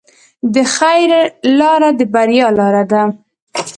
د 0.53 0.55
خیر 0.75 1.11
لاره 1.59 1.89
د 1.99 2.01
بریا 2.13 2.47
لاره 2.59 2.83
ده. 2.91 3.01